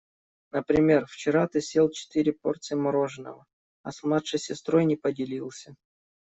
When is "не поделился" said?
4.85-5.75